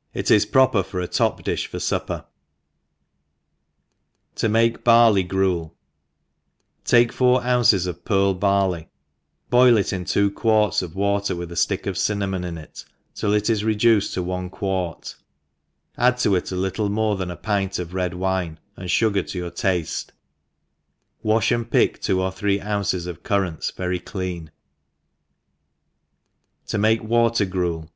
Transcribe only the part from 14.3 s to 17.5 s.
quart, add to it a lit^ tie more than a